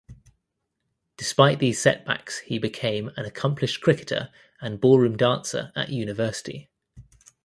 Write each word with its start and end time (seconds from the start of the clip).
Despite 1.15 1.59
these 1.59 1.79
setbacks 1.79 2.39
he 2.39 2.57
became 2.57 3.09
an 3.17 3.25
"accomplished 3.25 3.81
cricketer 3.81 4.31
and 4.59 4.81
ballroom 4.81 5.15
dancer" 5.15 5.71
at 5.75 5.89
university. 5.89 6.71